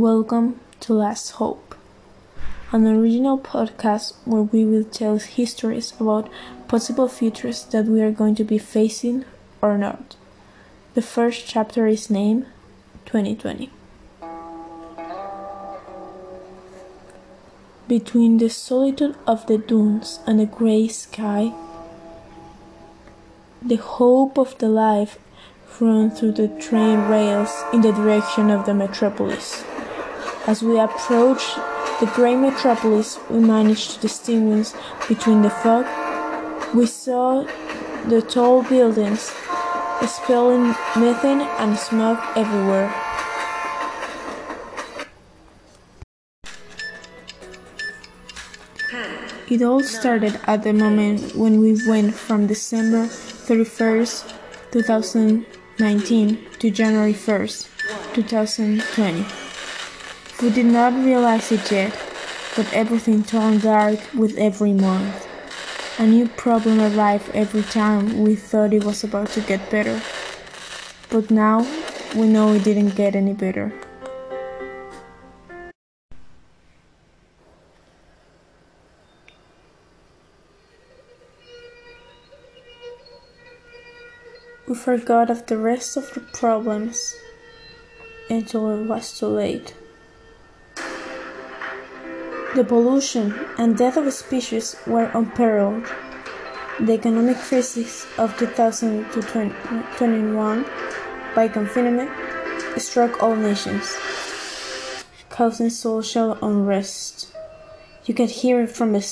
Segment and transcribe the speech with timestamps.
[0.00, 1.74] Welcome to Last Hope,
[2.72, 6.30] an original podcast where we will tell histories about
[6.68, 9.26] possible futures that we are going to be facing
[9.60, 10.16] or not.
[10.94, 12.46] The first chapter is named
[13.04, 13.68] 2020.
[17.86, 21.52] Between the solitude of the dunes and the grey sky,
[23.60, 25.18] the hope of the life
[25.78, 29.62] run through the train rails in the direction of the metropolis.
[30.50, 31.54] As we approached
[32.00, 34.72] the grey metropolis, we managed to distinguish
[35.06, 35.86] between the fog.
[36.74, 37.46] We saw
[38.08, 39.32] the tall buildings
[40.02, 42.92] expelling methane and smoke everywhere.
[49.48, 54.34] It all started at the moment when we went from December 31st,
[54.72, 57.68] 2019 to January 1st,
[58.14, 59.49] 2020.
[60.42, 61.92] We did not realize it yet,
[62.56, 65.28] but everything turned dark with every month.
[65.98, 70.00] A new problem arrived every time we thought it was about to get better.
[71.10, 71.66] But now
[72.16, 73.70] we know it didn't get any better.
[84.66, 87.14] We forgot of the rest of the problems
[88.30, 89.74] until it was too late.
[92.54, 95.86] The pollution and death of species were unparalleled.
[96.80, 100.66] The economic crisis of 2021
[101.34, 102.10] by confinement
[102.76, 103.96] struck all nations,
[105.28, 107.32] causing social unrest.
[108.06, 109.02] You could hear it from the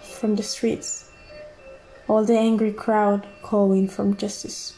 [0.00, 1.06] from the streets
[2.08, 4.74] all the angry crowd calling for justice.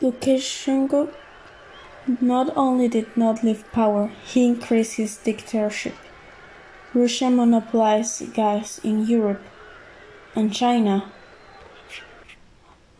[0.00, 1.12] Lukashenko
[2.20, 5.94] not only did not leave power, he increased his dictatorship.
[6.92, 9.42] Russia monopolized gas in Europe,
[10.34, 11.12] and China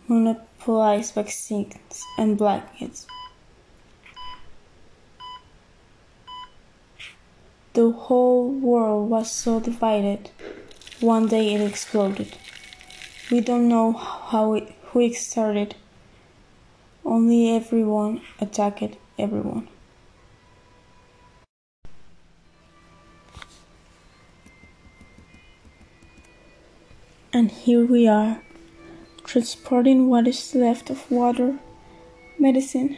[0.08, 3.06] monopolized vaccines and blankets.
[7.74, 10.30] The whole world was so divided.
[11.00, 12.36] One day it exploded.
[13.30, 15.74] We don't know how it, who it started.
[17.04, 19.68] Only everyone attacked everyone.
[27.32, 28.40] And here we are
[29.24, 31.58] transporting what is left of water,
[32.38, 32.96] medicine,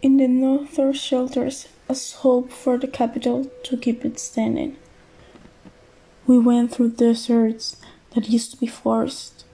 [0.00, 4.76] in the northern shelters as hope for the capital to keep it standing.
[6.26, 7.76] We went through deserts
[8.14, 9.44] that used to be forests.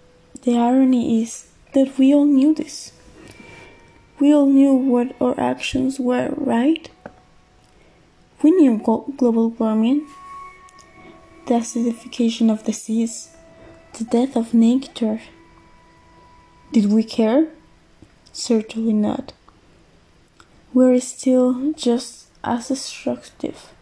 [0.42, 2.92] The irony is that we all knew this.
[4.18, 6.90] We all knew what our actions were, right?
[8.42, 10.06] We knew global warming,
[11.46, 13.30] the acidification of the seas,
[13.94, 15.20] the death of nature.
[16.72, 17.48] Did we care?
[18.32, 19.32] Certainly not.
[20.74, 23.72] We're still just as destructive.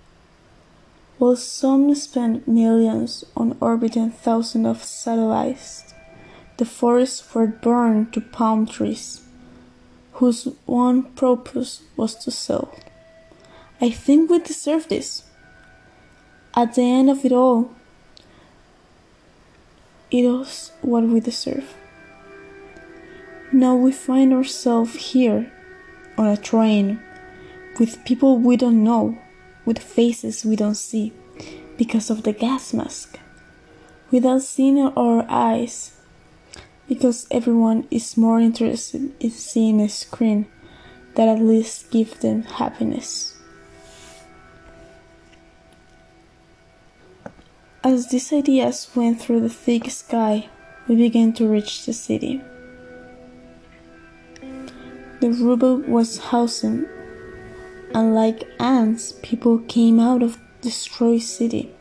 [1.19, 5.95] While some spend millions on orbiting thousands of satellites,
[6.59, 9.23] the forests were burned to palm trees,
[10.15, 12.75] whose one purpose was to sell.
[13.81, 15.25] I think we deserve this.
[16.55, 17.71] At the end of it all,
[20.11, 21.75] it is what we deserve.
[23.53, 25.53] Now we find ourselves here
[26.17, 27.01] on a train
[27.79, 29.19] with people we don't know,
[29.67, 31.13] with faces we don't see
[31.77, 33.19] because of the gas mask,
[34.11, 35.96] without seeing our eyes,
[36.89, 40.47] because everyone is more interested in seeing a screen
[41.15, 43.35] that at least gives them happiness.
[47.83, 50.49] As these ideas went through the thick sky,
[50.89, 52.43] we began to reach the city.
[55.21, 56.87] The rubble was housing,
[57.95, 61.73] and like ants, people came out of the destroyed city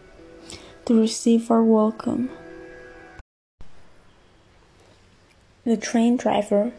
[0.86, 2.30] to receive our welcome.
[5.66, 6.72] The train driver,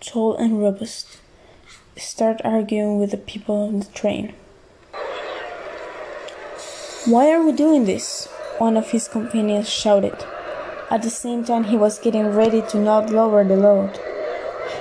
[0.00, 1.18] tall and robust,
[1.96, 4.34] started arguing with the people on the train.
[7.06, 8.28] Why are we doing this?
[8.58, 10.24] one of his companions shouted.
[10.90, 13.98] At the same time, he was getting ready to not lower the load.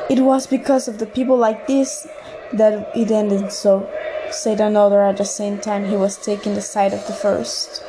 [0.09, 2.07] It was because of the people like this
[2.53, 3.87] that it ended so.
[4.29, 7.81] said another at the same time he was taking the side of the first.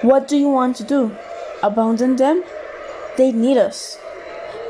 [0.00, 1.14] What do you want to do?
[1.62, 2.42] Abandon them?
[3.16, 3.98] They need us.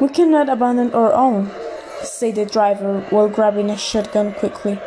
[0.01, 1.51] We cannot abandon our own,
[2.03, 4.79] said the driver while grabbing a shotgun quickly.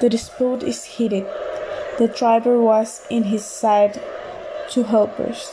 [0.00, 1.26] The dispute is heated.
[1.98, 4.00] The driver was in his side
[4.70, 5.50] two helpers,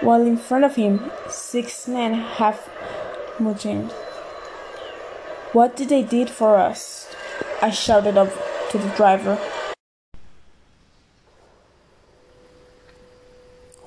[0.00, 2.68] while in front of him six men have
[3.38, 3.92] mutinied.
[5.52, 7.14] What did they did for us?
[7.60, 8.30] I shouted up
[8.70, 9.38] to the driver.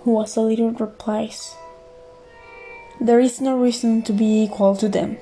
[0.04, 1.56] Who was a little replies.
[3.02, 5.18] There is no reason to be equal to them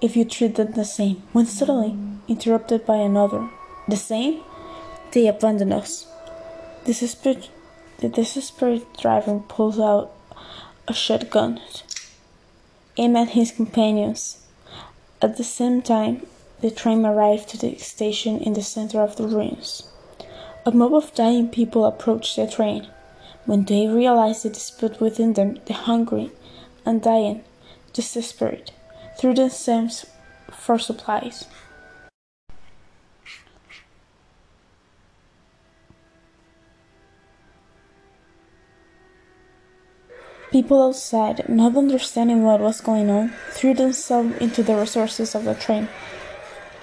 [0.00, 1.22] if you treat them the same.
[1.32, 1.96] When suddenly
[2.26, 3.48] interrupted by another,
[3.86, 4.42] the same,
[5.12, 6.06] they abandon us.
[6.84, 7.50] Desperate,
[7.98, 10.10] the desperate driver pulls out
[10.88, 11.60] a shotgun,
[12.96, 14.38] aimed at his companions.
[15.22, 16.26] At the same time,
[16.62, 19.88] the train arrived to the station in the center of the ruins.
[20.66, 22.88] A mob of dying people approached the train.
[23.46, 26.32] When they realized the dispute within them, the hungry
[26.84, 27.44] and dying,
[27.92, 28.72] desperate,
[29.18, 30.06] threw themselves
[30.50, 31.46] for supplies.
[40.52, 45.54] People outside, not understanding what was going on, threw themselves into the resources of the
[45.54, 45.88] train.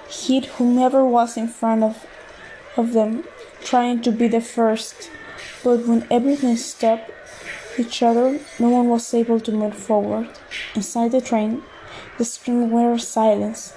[0.09, 2.03] Hit whomever was in front of,
[2.75, 3.23] of them,
[3.63, 5.11] trying to be the first.
[5.63, 7.11] But when everything stopped
[7.77, 10.29] each other, no one was able to move forward.
[10.75, 11.63] Inside the train,
[12.17, 13.73] the screams were silence,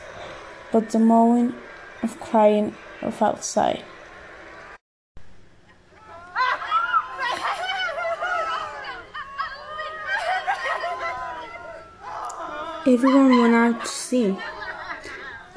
[0.72, 1.54] but the moaning
[2.02, 3.82] of crying of outside.
[12.84, 14.36] Everyone went out to see.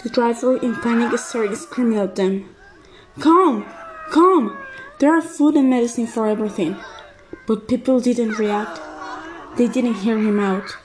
[0.04, 2.56] The driver, in panic, started screaming at them.
[3.20, 3.66] Come!
[4.12, 4.56] Come!
[5.00, 6.78] There are food and medicine for everything.
[7.48, 8.80] But people didn't react.
[9.58, 10.76] They didn't hear him out.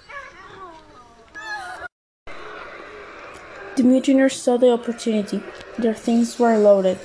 [3.77, 5.43] The mutineers saw the opportunity.
[5.79, 6.99] Their things were loaded.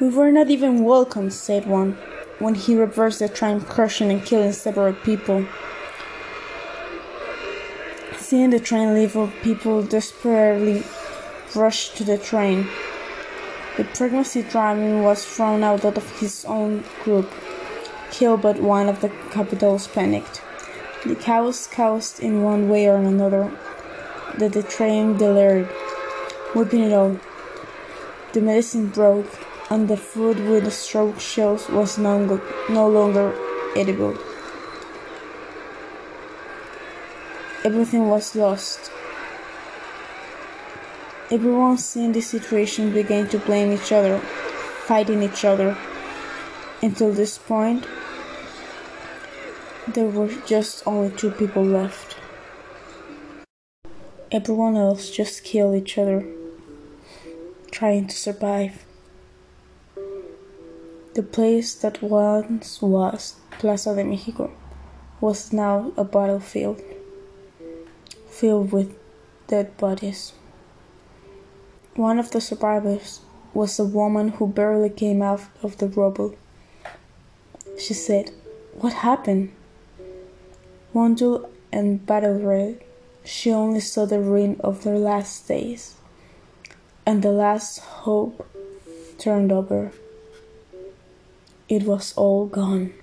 [0.00, 1.92] We were not even welcome, said one,
[2.38, 5.46] when he reversed the train, crushing and killing several people.
[8.16, 10.82] Seeing the train leave, people desperately
[11.54, 12.68] rushed to the train.
[13.78, 17.32] The pregnancy driver was thrown out of his own group,
[18.10, 20.42] killed but one of the capitals panicked.
[21.06, 23.52] The chaos caused in one way or another
[24.36, 25.66] that the train delayed,
[26.56, 27.20] whipping it all.
[28.32, 29.30] The medicine broke,
[29.70, 33.32] and the food with the stroke shells was no, no longer
[33.76, 34.18] edible.
[37.64, 38.90] Everything was lost.
[41.30, 44.18] Everyone seeing the situation began to blame each other,
[44.86, 45.76] fighting each other.
[46.80, 47.86] Until this point,
[49.86, 52.16] there were just only two people left.
[54.32, 56.26] Everyone else just killed each other,
[57.70, 58.86] trying to survive.
[61.12, 64.50] The place that once was Plaza de Mexico
[65.20, 66.80] was now a battlefield
[68.30, 68.96] filled with
[69.46, 70.32] dead bodies.
[71.98, 76.36] One of the survivors was a woman who barely came out of the rubble.
[77.76, 78.30] She said,
[78.74, 79.50] What happened?
[80.92, 81.40] Wounded
[81.72, 82.84] and battle red,
[83.24, 85.96] she only saw the ruin of their last days,
[87.04, 88.46] and the last hope
[89.18, 89.90] turned over.
[91.68, 92.94] It was all gone.